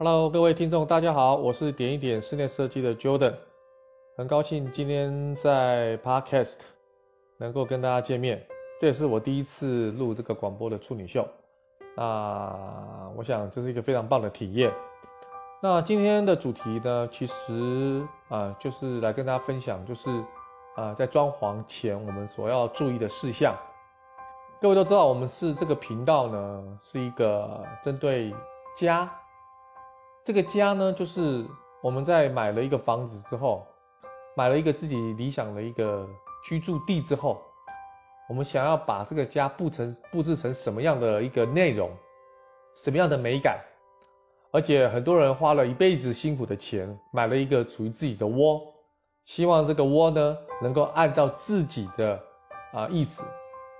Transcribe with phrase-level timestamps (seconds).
[0.00, 3.34] Hello，各位听众，大家好，我是点一点室内设计的 Jordan，
[4.16, 6.58] 很高兴今天在 Podcast
[7.36, 8.46] 能够跟大家见面，
[8.80, 11.26] 这也是我第一次录这个广播的处女秀，
[11.96, 14.72] 那我想这是一个非常棒的体验。
[15.60, 20.08] 那今天的主题呢，其实啊、呃，就是来跟大家分享，就是
[20.76, 23.52] 啊、呃，在装潢前我们所要注意的事项。
[24.60, 28.32] 各位都知道，我们是这个频道呢，是一个针对
[28.76, 29.10] 家。
[30.28, 31.42] 这个家呢，就是
[31.82, 33.66] 我们在买了一个房子之后，
[34.36, 36.06] 买了一个自己理想的一个
[36.44, 37.40] 居住地之后，
[38.28, 41.90] 我们想要把这个家布成布置成什么样的一个内容，
[42.76, 43.58] 什么样的美感，
[44.50, 48.60] 而且很多人花了一辈子辛苦的钱买了一个属于自己的窝，
[49.24, 52.20] 希望这个窝呢能够按照自己的
[52.74, 53.24] 啊意思，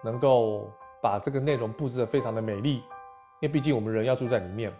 [0.02, 0.66] 能够
[1.02, 2.82] 把这个内容布置得非常的美丽，因
[3.42, 4.72] 为毕竟我们人要住在里面。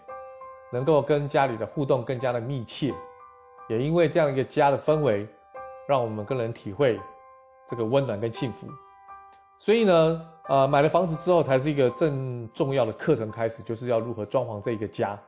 [0.71, 2.93] 能够跟家里的互动更加的密切，
[3.69, 5.27] 也因为这样一个家的氛围，
[5.89, 7.01] 让我们更能体会
[7.69, 8.67] 这个温暖跟幸福。
[9.59, 15.19] 所以呢，呃，买了房子之后，才是一个正重要的课程开始，就是要如何装潢这一个家。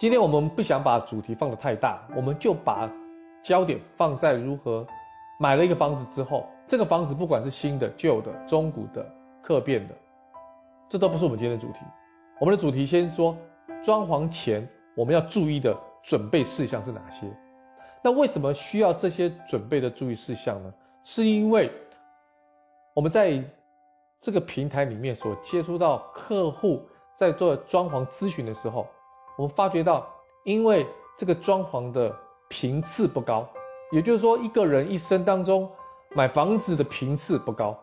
[0.00, 2.90] 今天我们不想把主题放得太大，我们就把
[3.42, 4.84] 焦点放在如何
[5.38, 9.08] 买了一个房子之后，这个房子不管是新的、旧的、中古的、
[9.40, 9.94] 客变的，
[10.88, 11.78] 这都不是我们今天的主题。
[12.40, 13.36] 我们的主题先说。
[13.82, 17.26] 装潢前我们要注意的准备事项是哪些？
[18.02, 20.72] 那为什么需要这些准备的注意事项呢？
[21.02, 21.70] 是因为
[22.94, 23.42] 我们在
[24.20, 28.86] 这个平台里面所接触到客户在做装潢咨询的时候，
[29.36, 30.08] 我们发觉到，
[30.44, 30.86] 因为
[31.18, 32.14] 这个装潢的
[32.48, 33.48] 频次不高，
[33.90, 35.68] 也就是说，一个人一生当中
[36.10, 37.76] 买房子的频次不高。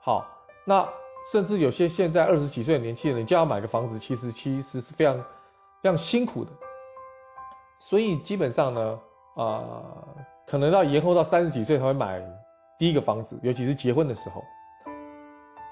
[0.00, 0.26] 好，
[0.64, 0.88] 那。
[1.32, 5.16] 甚至有些现在二十几岁的年轻人，你叫他买个房子，其实其实是非常
[5.82, 6.50] 非常辛苦的。
[7.78, 9.00] 所以基本上呢，
[9.36, 9.72] 啊、
[10.46, 12.20] 可能要延后到三十几岁才会买
[12.78, 14.42] 第一个房子，尤其是结婚的时候。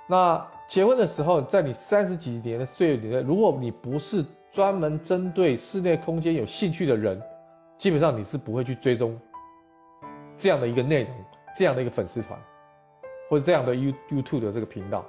[0.08, 7.20] 那结婚的时候，在你三十几年的岁月里面，如果你不是专门针对室内空间有兴趣的人，
[7.76, 9.19] 基本上你是不会去追踪
[10.37, 11.12] 这样的一个内容，
[11.58, 12.41] 这样的一个粉丝团，
[13.28, 15.04] 或者这样的 You YouTube 的这个频道。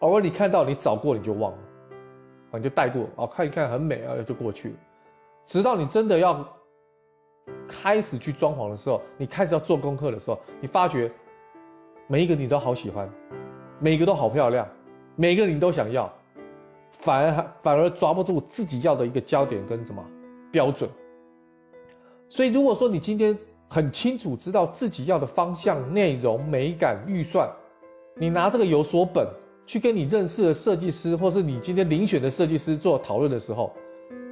[0.00, 1.58] 偶尔你看到，你扫过你就忘了，
[2.52, 4.74] 啊，你就带过，哦，看一看很美啊，就过去了。
[5.46, 6.46] 直到你真的要
[7.68, 11.10] 开始去装潢的时候，你开始要做功课的时候，你发觉
[12.06, 13.08] 每一个你都好喜欢，
[13.78, 14.66] 每一个都好漂亮，
[15.16, 16.10] 每一个你都想要，
[16.90, 20.02] 反而反而抓不住自己要的一个焦点跟什么
[20.50, 20.88] 标准。
[22.26, 23.36] 所以如果说你今天
[23.68, 27.50] 很清楚知道自己要的方向、内容、美感、预算，
[28.14, 29.28] 你拿这个有所本。
[29.66, 33.72] 去跟你认识的设计师，或是你今天遴选的设计师做讨论的时候，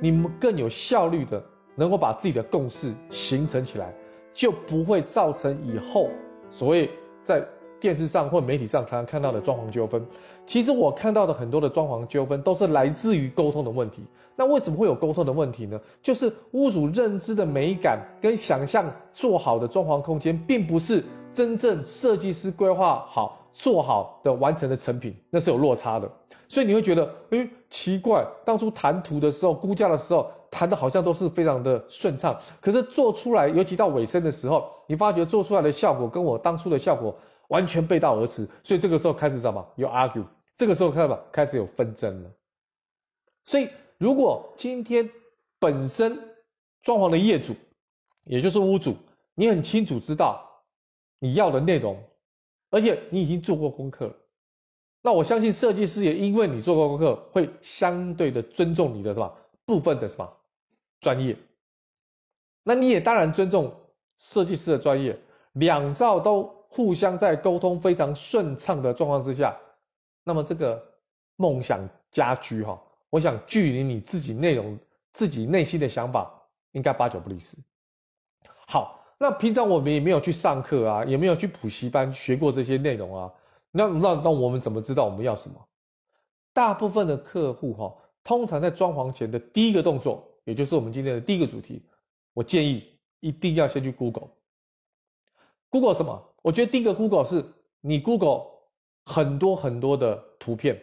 [0.00, 1.42] 你们更有效率的
[1.74, 3.94] 能够把自己的共识形成起来，
[4.34, 6.08] 就不会造成以后
[6.50, 6.90] 所谓
[7.22, 7.44] 在
[7.78, 10.04] 电视上或媒体上常常看到的装潢纠纷。
[10.44, 14.02] 其实我看到的很多的装潢纠纷都是来自于沟通的问题。
[14.34, 15.80] 那为什么会有沟通的问题呢？
[16.02, 23.37] 就是屋主认知的美感跟想象做好的装潢空间，并不是真正设计师规划好。
[23.52, 26.10] 做好的完成的成品，那是有落差的，
[26.48, 37.14] 所以你会觉得，哎、奇怪，当初谈图的时候，估价的时候，谈的好像都是非常的顺畅，可是做出来，尤其到尾声的时候，你发觉做出来的效果跟我当初的效果
[37.48, 39.66] 完全背道而驰，所以这个时候开始什么？
[39.76, 40.24] 有 argue，
[40.56, 41.22] 这个时候看到吗？
[41.32, 42.30] 开始有纷争了。
[43.44, 45.08] 所以，如果今天
[45.58, 46.18] 本身
[46.82, 47.54] 装潢的业主，
[48.24, 48.94] 也就是屋主，
[49.34, 50.44] 你很清楚知道
[51.18, 51.98] 你要的内容。
[52.70, 54.14] 而且你已经做过功课了，
[55.00, 60.30] 那我相信设计师也因为你做过功课，会相对的尊重你的什么部分的什么
[61.00, 61.34] 专业。
[62.62, 63.74] 那你也当然尊重
[64.18, 65.18] 设计师的专业，
[65.52, 69.56] 两造都互相在沟通非常顺畅的状况之下，
[70.22, 70.84] 那么这个
[71.36, 71.80] 梦想
[72.10, 74.78] 家居哈，我想距离你自己内容、
[75.14, 76.30] 自己内心的想法，
[76.72, 77.56] 应该八九不离十。
[78.66, 78.97] 好。
[79.20, 83.32] 那平常我们也没有去上课啊，也没有去补习班学过这些内容啊。
[83.72, 85.56] 那那那我们怎么知道我们要什么？
[86.52, 91.84] 大部分的客户哈，通常在装潢前的第一个动作，也就是我们今天的第一个主题，
[92.32, 94.28] 我建议一定要先去 Google。
[95.68, 96.34] Google 什么？
[96.40, 97.44] 我觉得第一个 Google 是
[97.80, 98.44] 你 Google
[99.04, 100.80] 很多很多的图片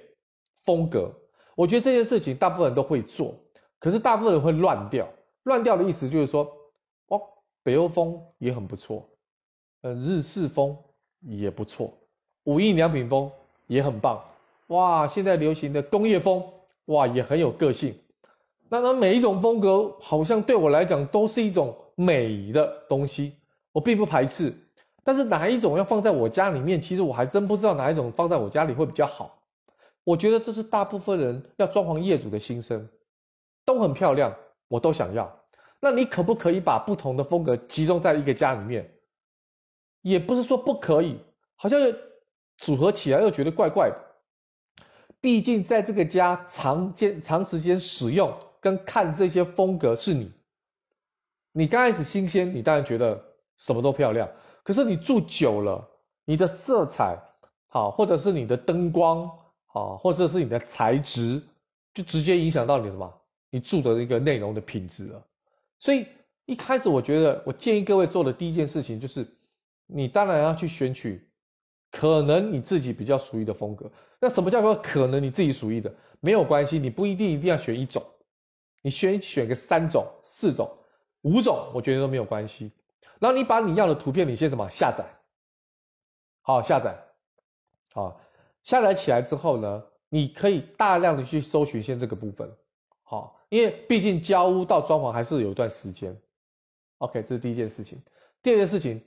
[0.65, 1.09] 风格。
[1.55, 3.33] 我觉得这件事情大部分人都会做，
[3.79, 5.07] 可是大部分人会乱掉。
[5.43, 6.51] 乱掉的意思就是说。
[7.65, 9.03] 北欧风也很不错，
[9.81, 10.77] 呃，日式风
[11.21, 11.91] 也不错，
[12.43, 13.31] 无印良品风
[13.65, 14.23] 也很棒，
[14.67, 15.07] 哇！
[15.07, 16.43] 现在流行的工业风，
[16.85, 17.91] 哇，也很有个性。
[18.69, 23.33] 那那每一种风格好像对我来讲都是一种美的东西，
[23.71, 24.53] 我并不排斥。
[25.03, 29.41] 但是哪一种要放在我家里面，其实我还真不知道哪一种放在我家里会比较好。
[30.03, 32.87] 我觉得这是大部分人要装潢业主的心声，
[33.65, 34.31] 都很漂亮，
[34.67, 35.35] 我都想要。
[35.85, 38.91] 那你可不可以把不同的风格集中在一个家里面？
[40.01, 41.15] 也不是说不可以，
[41.55, 41.79] 好像
[42.57, 44.85] 组合起来又觉得怪怪的。
[45.21, 50.31] 毕竟在这个家长间长时间使用跟看这些风格是你，
[51.51, 53.23] 你刚开始新鲜，你当然觉得
[53.59, 54.27] 什么都漂亮。
[54.63, 55.87] 可是你住久了，
[56.25, 57.15] 你的色彩
[57.67, 59.29] 好，或者是你的灯光
[59.67, 61.39] 好，或者是你的材质，
[61.93, 63.21] 就直接影响到你什么？
[63.51, 65.23] 你住的一个内容的品质了。
[65.79, 66.07] 所以
[66.45, 69.27] 一开始我觉得，我建议各位做的第一件事情就是，
[69.85, 71.27] 你当然要去选取
[71.91, 73.91] 可能你自己比较属于的风格。
[74.19, 75.93] 那什么叫做可能你自己属于的？
[76.21, 78.01] 没有关系，你不一定一定要选一种，
[78.81, 80.67] 你选选个三种、四种、
[81.21, 82.71] 五种，我觉得都没有关系。
[83.19, 85.05] 然后你把你要的图片，你先什么下载，
[86.41, 86.97] 好下载，
[87.93, 88.19] 好
[88.63, 92.51] 下载起来之后呢，你可以大量的去搜寻先这个部分，
[93.05, 96.13] 好，因为毕竟交屋到装潢还是有一段时间
[96.97, 97.97] ，OK，这是第一件事情。
[98.43, 99.01] 第二件事情，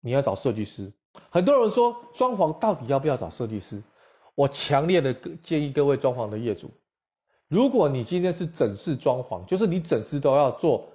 [0.00, 0.90] 你要找设计师。
[1.28, 3.82] 很多人说装潢到底要不要找设计师？
[4.34, 5.12] 我强烈的
[5.42, 6.70] 建议各位装潢的业主，
[7.48, 10.88] 如果你今天是整室装潢，就是你整室都要做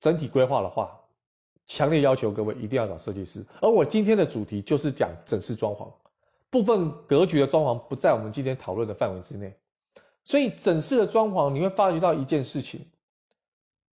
[0.00, 0.96] 整体规划的话。
[1.66, 5.88] 强烈要求各位一定要找设计师，而我今天的主题就是讲整室装潢，
[6.50, 9.56] 部分格局的装潢不在我们今天讨论的范围之内，
[10.24, 12.84] 所以整室的装潢你会发觉到一件事情，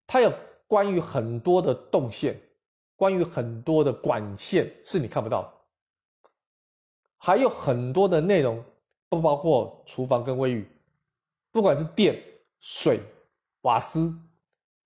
[0.05, 0.31] 它有
[0.67, 2.39] 关于很多的动线，
[2.95, 5.53] 关于很多的管线是你看不到，
[7.17, 8.63] 还有很多的内容
[9.09, 10.67] 不包括厨房跟卫浴，
[11.51, 12.21] 不管是电、
[12.59, 12.99] 水、
[13.61, 14.13] 瓦斯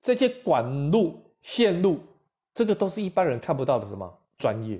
[0.01, 1.99] 这些管路线路。
[2.53, 4.77] 这个都是一般人看不到的什么专业，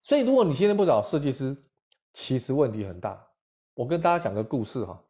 [0.00, 1.56] 所以如果你现在不找设计师，
[2.12, 3.20] 其实问题很大。
[3.74, 5.02] 我跟大家讲个故事哈，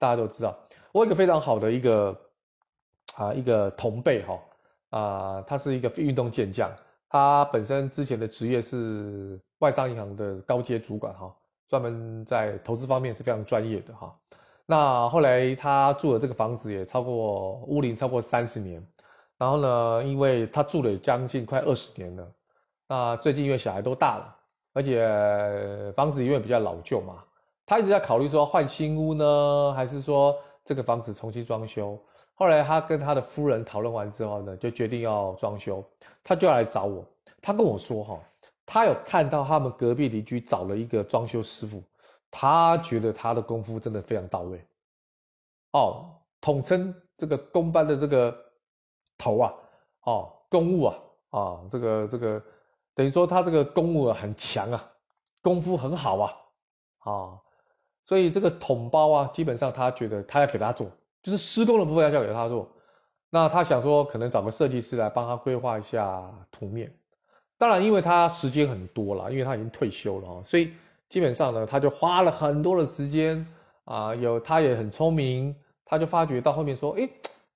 [0.00, 0.58] 大家都知道，
[0.90, 2.20] 我有一个非常好的一个
[3.16, 4.40] 啊一个同辈哈
[4.98, 6.68] 啊，他是一个运动健将，
[7.08, 11.32] 他本身之前的职业是外商银行的高阶主管哈，
[11.68, 14.12] 专门在投资方面是非常专业的哈。
[14.66, 18.84] 那后来他住的这个房子也超过屋龄超过三十年。
[19.36, 22.32] 然后呢，因为他住了将近快二十年了，
[22.86, 24.36] 那最近因为小孩都大了，
[24.74, 27.24] 而且房子因为比较老旧嘛，
[27.70, 31.96] 他一直在考虑说换新屋呢，还是说这个房子重新装修。
[32.34, 35.80] 后来他跟他的夫人讨论完之后呢，就决定要装修，
[36.24, 37.06] 他就要来找我。
[37.40, 38.18] 他跟我说哈，
[38.66, 41.80] 他有看到他们隔壁邻居找了一个装修师傅，
[42.28, 44.60] 他觉得他的功夫真的非常到位。
[45.70, 48.36] 哦，统称这个工班的这个。
[49.16, 49.54] 头啊，
[50.06, 50.96] 哦，工务啊，
[51.28, 52.42] 啊、哦，这个这个，
[52.94, 54.92] 等于说他这个工务很强啊，
[55.40, 56.36] 功夫很好啊，
[57.00, 57.38] 啊、
[58.10, 60.90] 所以这个统包啊，基本上他觉得他要给他做，
[61.22, 62.68] 就是施工的部分要交给他做。
[63.30, 66.92] 那他想说，可能找个设计师来帮他规划一下图面。
[67.56, 70.72] 当然，因为他时间很多了，因为他已经退休了啊，所以
[71.08, 73.46] 基本上呢，他就花了很多的时间
[73.84, 75.54] 啊，有他也很聪明，
[75.84, 77.08] 他就发觉到后面说，诶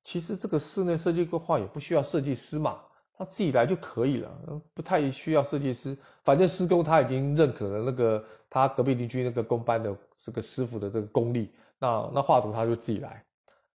[0.05, 2.79] 其实这个室内设计规划也不需要设计师嘛，
[3.19, 4.31] 他自己来就可以了，
[4.73, 5.99] 不太需要设计师。
[6.23, 13.21] 反正施工他已经认可了那个他隔壁邻居那个工班的这个师傅的这个功力，那那画图他就自己来，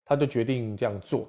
[0.06, 1.28] 他就决定这样做。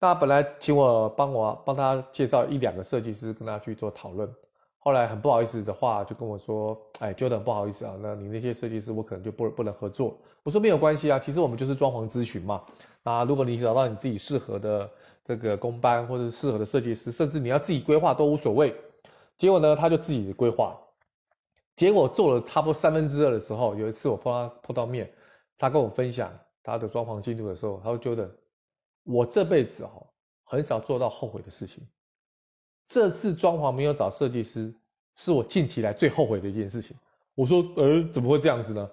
[0.00, 4.32] 那本来请我帮我帮他介绍一两个设计师跟他去做讨论，
[4.78, 10.16] 后来很不好意思的话就跟我说，哎，Jordan 不好意思啊，那你那些设计师我可能就不不能合作。
[10.44, 12.62] 我说没有关系啊，其实我们就是装潢咨询嘛。
[13.02, 14.88] 啊，如果你找到你自己适合的
[15.24, 18.72] 这个工班，或者适合的设计师，甚至你要自己规划都无所谓。
[19.36, 20.78] 结果呢，他就自己规划。
[21.76, 25.12] 结果做了差不多三分之二的时候，有一次我碰他碰到面，
[25.58, 28.30] 他跟我分享他的装潢进度的时候，他就觉得
[29.02, 29.92] 我这辈子哈
[30.44, 31.86] 很少做到后悔的事情。
[32.88, 34.74] 这次装潢没有找设计师，
[35.16, 36.96] 是我近期来最后悔的一件事情。
[37.34, 38.90] 我说，呃，怎么会这样子呢？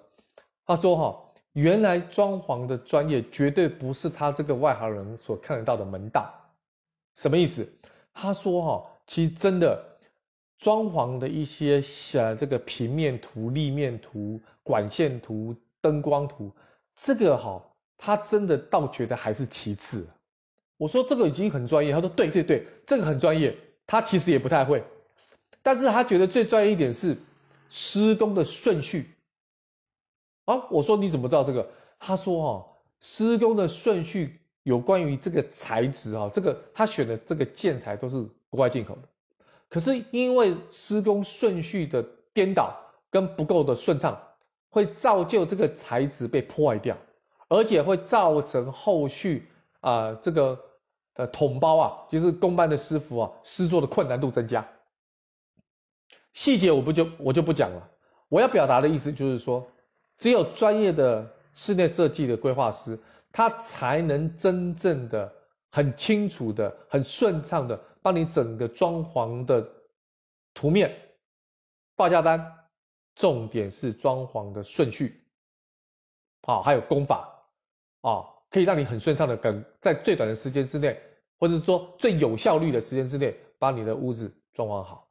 [0.66, 1.18] 他说，哈。
[1.54, 6.32] 原来装潢的专业绝对不是他这个外行人所看得到的门道，
[7.16, 7.70] 什么意思？
[8.14, 9.78] 他说哈，其实真的
[10.62, 11.82] 装潢的一些
[12.14, 16.52] 呃这个平面图、立面图、管线图、灯光图，
[16.94, 17.60] 这个哈，
[17.98, 20.06] 他真的倒觉得还是其次。
[20.76, 23.52] 我说这个已经很专业，他说对对对，这个很专业，
[23.88, 24.80] 他其实也不太会，
[25.64, 27.16] 但是他觉得最专业一点是
[27.68, 29.10] 施工的顺序。
[30.44, 31.68] 啊，我说你怎么知道这个？
[31.98, 32.66] 他说哈，
[33.00, 39.08] 施工的顺序有关于这个材质啊，这个他选的这个建材都是国外进口的，
[39.72, 42.76] 可是因为施工顺序的颠倒
[43.10, 44.20] 跟不够的顺畅，
[44.68, 46.94] 会造就这个材质被破坏掉，
[47.48, 49.48] 而且会造成后续
[49.80, 50.58] 啊、这个
[51.14, 54.62] 呃统包啊，就是工班的师傅啊施作的困难度增加。
[56.34, 57.90] 细节我不就我就不讲了，
[58.28, 59.66] 我要表达的意思就是说，
[60.18, 62.98] 只有专业的室内设计的规划师。
[63.34, 65.32] 他才能真正的、
[65.70, 69.66] 很清楚的、很顺畅的帮你整个装潢的
[70.52, 70.94] 图面、
[71.96, 72.44] 报价单，
[73.14, 75.22] 重点是装潢的顺序，
[76.42, 77.28] 好，还有工法，
[78.02, 81.00] 啊，可以让你很顺畅的跟在最短的时间之内，
[81.38, 85.08] 或者是说最有效率的时间之内，把你的屋子装潢好。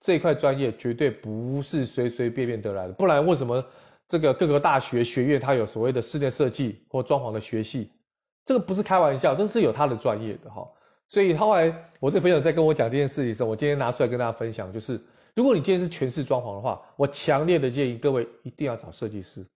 [0.00, 3.64] 这一块专业绝对不是随随便便得来的，不然为什么？
[4.08, 7.90] 这个各个大学学院，它有所谓的室内设计或装潢的学系，
[8.44, 10.64] 这个不是开玩笑，这是有它的专业的哈。
[11.08, 15.00] 所以后来我这朋友在跟我讲这件事情的时候，我今天拿出来跟大家分享，就是
[15.34, 19.46] 如果你今天是全室装潢的话，我强烈的建议各位一定要找设计师，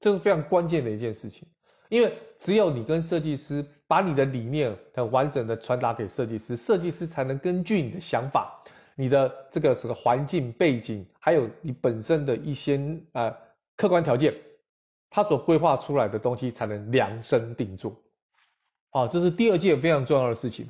[0.00, 1.48] 这是非常关键的一件事情，
[1.88, 8.62] 因为只有你跟设计师把你的理念很完整的传达给设计师，设计师才能根据你的想法、
[8.94, 12.80] 你的这个这个环境背景，还有你本身的一些
[13.12, 13.34] 呃。
[13.78, 14.32] 客观条件，
[15.10, 17.94] 他所规划出来的东西才能量身定做，
[18.96, 20.66] 好，这是第二件非常重要的事情。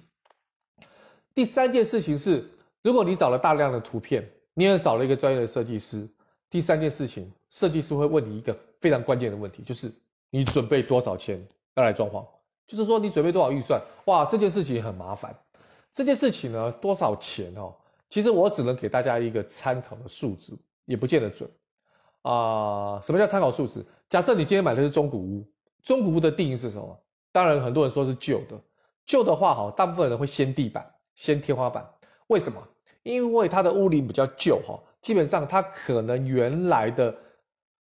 [1.33, 2.45] 第三件事情是，
[2.83, 6.09] 如果你找了大量的图片，你也找了一个专业的设计师，
[6.51, 9.93] 第三件事情，设计师会问你一个非常关键的问题，就是
[10.29, 11.41] 你准备多少钱
[11.77, 12.27] 要来装潢？
[12.67, 13.81] 就是说你准备多少预算？
[14.07, 15.33] 哇，这件事情很麻烦。
[15.95, 17.73] 这件事情呢，多少钱哦？
[18.11, 21.49] 其实我只能给大家一个参考的数字，也不见得准。
[22.23, 23.87] 啊、什么叫参考数值？
[24.11, 25.49] 假设你今天买的是中古屋，
[25.85, 27.01] 中古屋的定义是什么？
[27.37, 28.59] 当然，很多人说是旧的。
[29.05, 31.87] 旧的话，哈，大部分人会掀地板，掀天花板。
[32.29, 32.67] 为什么？
[33.03, 37.15] 因为它的屋龄比较旧，哈，基本上它可能原来的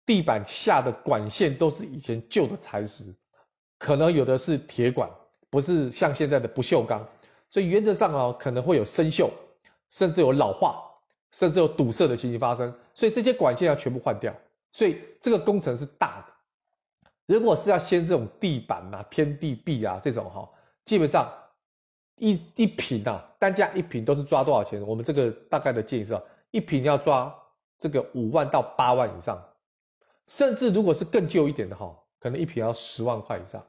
[0.03, 3.13] 地板下的管线都是以前旧的材质，
[3.77, 5.07] 可能有的是铁管，
[5.51, 7.07] 不是像现在的不锈钢，
[7.51, 9.29] 所以原则上啊，可能会有生锈，
[9.91, 10.81] 甚至有老化。
[11.31, 14.33] 甚至有堵塞的情形发生，所以这些管线要全部换掉，
[14.71, 16.33] 所以这个工程是大的。
[17.25, 20.47] 如果是要掀这种地板啊、天地壁啊这种哈，
[20.85, 21.31] 基本上
[22.17, 24.81] 一一平啊，单价一平都是抓多少钱？
[24.85, 26.19] 我们这个大概的建议是，
[26.51, 27.33] 一平要抓
[27.79, 29.43] 这个五万到八万以上，
[30.27, 33.65] 甚至如果是更旧一点的哈，可能一平要十万块以上。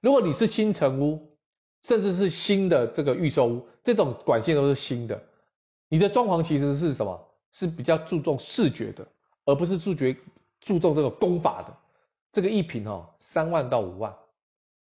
[0.00, 1.36] 如果你是新成屋，
[1.82, 5.22] 甚至是新的这个预售屋，这种管线都是新的。
[5.88, 7.28] 你的装潢其实是什么？
[7.52, 9.06] 是比较注重视觉的，
[9.44, 10.16] 而不是注觉
[10.60, 11.76] 注重这个功法的。
[12.32, 14.14] 这个一坪哈，三万到五万，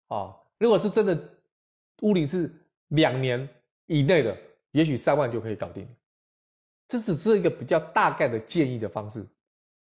[0.08, 1.16] 啊，如果是真的
[2.02, 2.52] 屋龄是
[2.88, 3.48] 两年
[3.86, 4.36] 以内的，
[4.72, 5.86] 也许三万就可以搞定。
[6.88, 9.24] 这只是一个比较大概的建议的方式，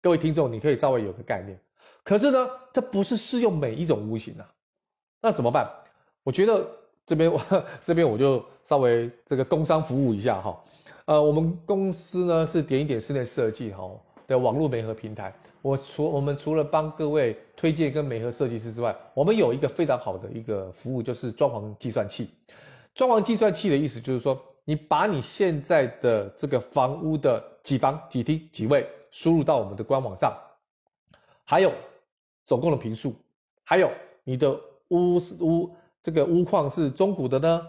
[0.02, 1.60] 各位听众你可以稍微有个概念。
[2.04, 4.54] 可是呢，这不是适用每一种屋型啊，
[5.22, 5.70] 那怎么办？
[6.24, 6.68] 我觉得
[7.06, 10.64] 这边我这边我就稍微这个工商服务一下哈。
[11.06, 13.90] 呃，我们公司呢是点一点室内设计哈
[14.28, 15.34] 的网络媒合平台。
[15.62, 22.30] 我除我们除了帮各位推荐跟美合设计师之外，我们有一个非常好的一个服务，就是装潢计算器。
[22.96, 30.36] 装潢计算器的意思就是说，你把你现在的这个房屋的几房几厅几卫输入到我们的官网上，
[31.46, 31.72] 还有
[32.44, 33.14] 总共的坪数，
[33.64, 33.90] 还有
[34.24, 37.62] 你的屋是屋这个屋况是中古的呢，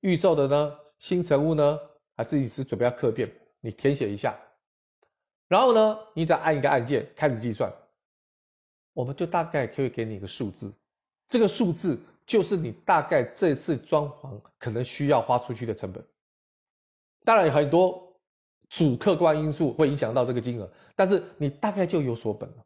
[0.00, 1.78] 预售的呢，新成屋呢？
[2.16, 3.32] 还是你是准备要客变，
[3.62, 4.38] 你填写一下，
[5.50, 7.68] 然后呢，你再按一个按键开始计算，
[8.92, 10.72] 我们就大概可以给你一个数字，
[11.28, 16.00] 这个数字就是你大概这次装潢可能需要花出去的成本。
[17.24, 18.00] 当然很多
[18.68, 22.64] 主客观因素会影响到这个金额，但是你大概就有所本了。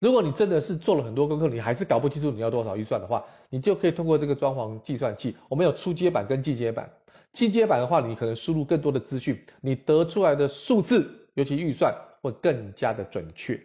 [0.00, 6.92] 如果你真的是做了很多功课，你还是搞不清楚你要多少预算的话，你就可以通过这个装潢计算器，我们有初阶版跟进阶版。
[7.32, 13.60] 进阶版的话，你可能输入更多的资讯，你得出来的数字，尤其预算会更加的准确。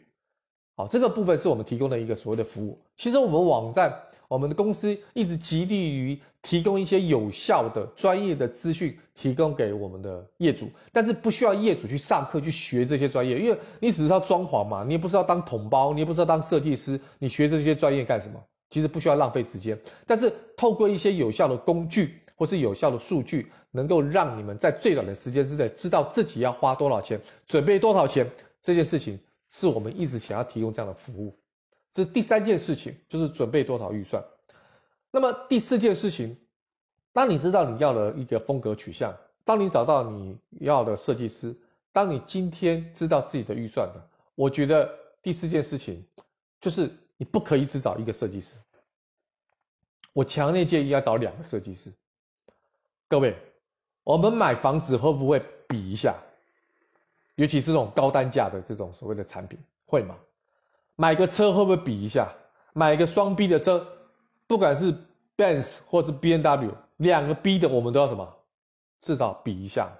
[0.76, 2.80] 好，这个部分是我们提供的一个所谓的服务。
[2.96, 3.94] 其实我们网站，
[4.28, 10.68] 我们的公司一直极力于提供一些有效的、专业的资讯，提供给我们的业主。
[10.92, 18.44] 但是不需要业主去上课去学这些专业，因为你只是要装潢嘛，你也不是要当统包，你也不是要当设计师，你学这些专业干什么？
[18.72, 19.78] 其实不需要浪费时间。
[20.08, 22.20] 但是透过一些有效的工具。
[22.36, 28.26] 或是有效的数据，能够让你们在最短的时间之内知道自己要花多少钱，准备多少钱。
[28.62, 31.36] 这件事情是我们一直想要提供这样的服务。
[31.92, 34.24] 这是第三件事情，就是准备多少预算。
[35.12, 36.38] 那么第四件事情，
[37.12, 39.14] 当你知道你要的一个风格取向，
[39.44, 41.54] 当你找到你要的设计师，
[41.92, 44.90] 当你今天知道自己的预算了，我觉得
[45.22, 46.04] 第四件事情
[46.62, 48.56] 就是你不可以只找一个设计师。
[50.14, 51.92] 我强烈建议要找两个设计师。
[53.08, 53.36] 各位，
[54.04, 56.16] 我们买房子会不会比一下？
[57.36, 60.16] 尤其是这种高单价的这种所谓的产品，会吗？
[60.96, 62.32] 买个车会不会比一下？
[62.74, 63.86] 买个双 B 的车？
[64.46, 64.94] 不管是
[65.36, 68.28] Benz 或是 BMW，两个 B 的我们都要什么？
[69.02, 69.92] 至少比一下。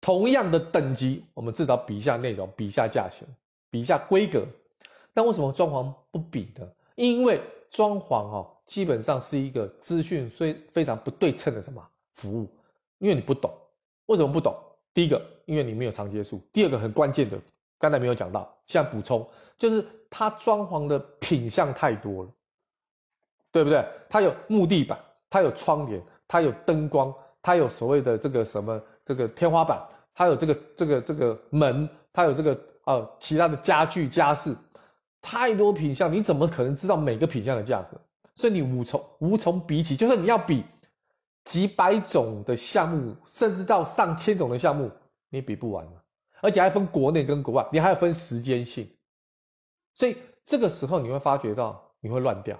[0.00, 3.26] 同样的等级，我们至少比一下内容，比一下价钱，
[3.70, 4.44] 比一下规格。
[5.12, 6.66] 但为什么装潢不比呢？
[6.94, 12.48] 因为装潢哦，基本上是一个资讯非非常不对称的什么服务？
[12.98, 13.52] 因为你不懂。
[14.06, 14.56] 为什么不懂？
[14.94, 17.38] 第一个，因为你没有常接触；第二个，很关键的，
[17.78, 19.26] 刚才没有讲到，现在补充，
[19.56, 22.30] 就是它装潢的品相太多了。
[23.50, 23.82] 对不对？
[24.10, 24.98] 它有木地板，
[25.30, 29.82] 它有窗帘，它有灯光，它有所谓的这个什么这个天花板，
[30.14, 34.54] 它有这个这个这个门，它有这个呃其他的家具家饰，
[35.22, 37.98] 太多品相，你怎么可能知道每个品相的价格？
[38.34, 40.62] 所以你无从无从比起，就算你要比
[41.48, 44.90] 几百种的项目，甚至到上千种的项目，
[45.30, 45.92] 你比不完了，
[46.42, 48.86] 而且还分国内跟国外，你还要分时间性，
[49.94, 52.54] 所以这个时候你会发觉到你会乱掉。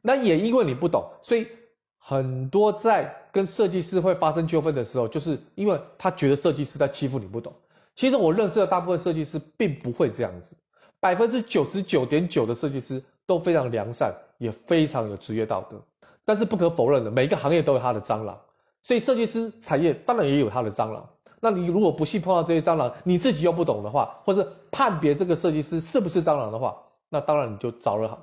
[0.00, 1.48] 那也因为你不懂，所以
[1.96, 7.52] 很多在跟设计师会发生纠纷的时候，就是因为他觉得设计师在欺负你不懂。
[7.96, 10.56] 其实我认识的大部分设计师并不会这样子，
[11.00, 15.82] 百分之九十九点九的设计师都非常良善，也非常有职业道德。
[16.28, 18.38] 但是不可否认的，每一个行业都有他的蟑螂，
[18.82, 21.02] 所以设计师产业当然也有他的蟑螂。
[21.40, 26.76] 那你如果不幸碰到这些蟑螂，你自己又不懂的话，或是判别这个设计师是不是蟑螂的话，
[27.08, 28.18] 那当然你就着了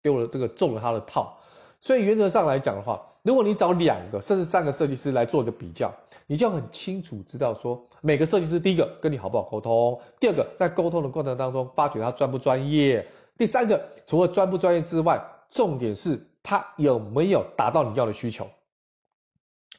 [0.00, 1.36] 丢了这个中了他的套，
[1.80, 5.92] 所以原则上来讲的话，如果你找两个甚至三个设计师来做一个比较，
[6.28, 13.04] 你就很清楚知道说每个设计师第一个跟你好不好沟通，第二个在沟通的过程当中发觉他专不专业，
[13.36, 18.48] 第三个除了专不专业之外，重点是他有没有达到你要的需求，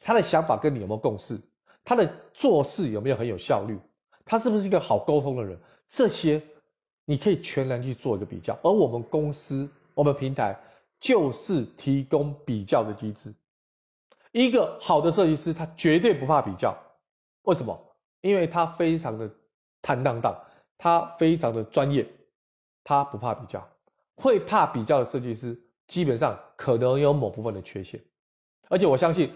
[0.00, 1.40] 他的想法跟你有没有共识，
[1.84, 3.78] 他的做事有没有很有效率，
[4.24, 6.42] 他是不是一个好沟通的人，这些
[7.04, 9.68] 你可以全然去做一个比较，而我们公司。
[9.94, 10.58] 我们平台
[10.98, 13.30] 就是提供比较的机制。
[14.30, 16.74] 一个好的设计师，他绝对不怕比较。
[17.42, 17.78] 为什么？
[18.22, 19.30] 因为他非常的
[19.82, 20.34] 坦荡荡，
[20.78, 22.10] 他非常的专业，
[22.82, 23.62] 他不怕比较。
[24.16, 25.54] 会怕比较的设计师，
[25.88, 28.00] 基本上可能有某部分的缺陷。
[28.68, 29.32] 而且我相信，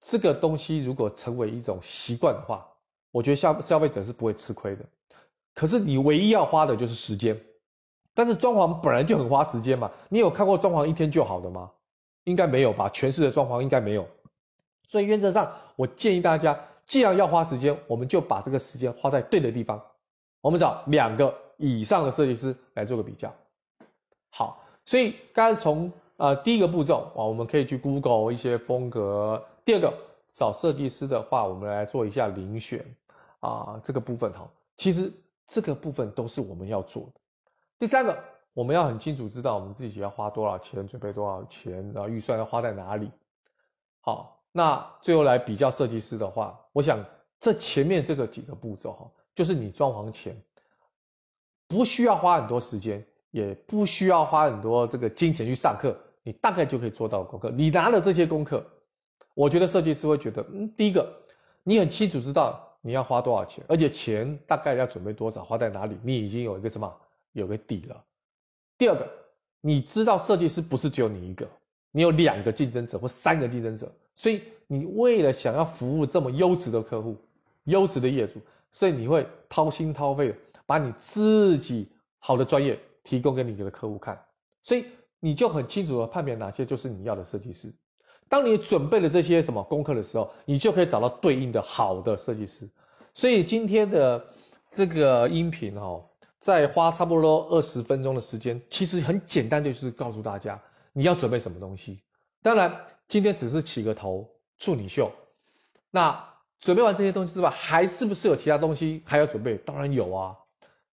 [0.00, 2.66] 这个东西如果成为一种习惯的话，
[3.12, 4.84] 我觉得消消费者是不会吃亏的。
[5.54, 7.40] 可是你唯一要花的就是时间。
[8.12, 11.70] 但是装潢本来就很花时间嘛，你有看过装潢一天就好的吗？
[12.24, 14.04] 应该没有吧，全市的装潢应该没有。
[14.88, 19.80] 所以原则上，我建议大家，既然要花时间，我们就把这个时间花在对的地方。
[20.40, 23.32] 我们找两个以上的设计师来做个比较。
[24.30, 29.44] 好，所以刚才从呃第一个步骤啊，我们可以去 Google 一些风格。
[29.64, 29.92] 第二个
[30.34, 32.84] 找设计师的话，我们来做一下遴选
[33.40, 35.12] 啊，这个部分哈，其实
[35.46, 37.20] 这个部分都是我们要做的。
[37.78, 38.16] 第三个，
[38.52, 43.10] 我们要很清楚知道我们自己要花多少钱，准备多少钱，然后预算要花在哪里。
[44.00, 47.04] 好，那最后来比较设计师的话，我想
[47.40, 50.40] 这前面这个几个步骤哈，就是你装潢前
[51.66, 55.92] 不需要花很多时间，也不需要花很多这个金钱去上课，
[56.22, 57.50] 你大概就可以做到功课。
[57.50, 58.64] 你拿了这些功课，
[59.34, 61.12] 我觉得设计师会觉得，嗯，第一个，
[61.64, 66.94] 你很清楚知道你要花多少钱，而且钱大概要准备多少，花在哪里，你已经有一个什么？
[67.32, 68.04] 有个底了。
[68.78, 69.04] 第二个，
[69.60, 71.44] 你知道设计师不是只有你一个，
[71.90, 77.16] 你有两个竞争者或三个竞争者，所以你为了想要服务这么优质的客户、
[77.64, 81.88] 优质的业主，所以你会掏心掏肺的把你自己
[82.20, 84.20] 好的专业提供给你的客户看，
[84.60, 84.86] 所以
[85.20, 87.72] 你就很清楚的判别哪些就是你要的设计师。
[88.28, 92.68] 当你准备了这些什么功课的时候，你就可以找到对应的好的设计师。
[93.14, 94.26] 所以今天的
[94.72, 96.04] 这个音频哦。
[96.40, 100.60] 再花差不多二十分钟的时间，其实很简单，就是告诉大家
[100.92, 102.02] 你要准备什么东西。
[102.42, 102.70] 当然，
[103.08, 105.10] 今天只是起个头，处女秀。
[105.90, 106.22] 那
[106.58, 109.56] 准备完这些东西之外，还是不是有其他东西还要准备？
[109.56, 110.36] 当然有啊。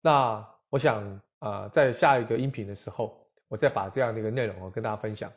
[0.01, 5.31] 那我想啊、在下一个音频的时候，我再把这样的一个内容跟大家分享。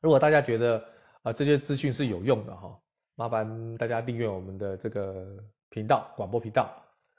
[0.00, 0.84] 如果大家觉得
[1.22, 2.78] 啊、这些资讯是有用的哈，
[3.14, 6.70] 麻烦大家订阅我们的这个频道，广播频道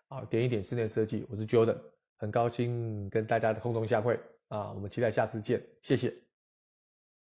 [0.10, 1.78] 啊，点一点室内设计，我是 Jordan。
[2.16, 4.72] 很高兴跟大家的空中相会啊！
[4.72, 6.33] 我们期待下次见，谢谢。